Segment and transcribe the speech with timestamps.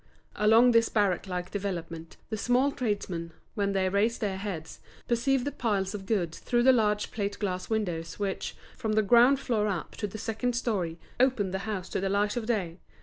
[0.35, 5.51] Along this barrack like development, the small tradesmen, when they raised their heads, perceived the
[5.51, 9.91] piles of goods through the large plate glass windows which, from the ground floor up
[9.97, 12.79] to the second storey, opened the house to the light of day.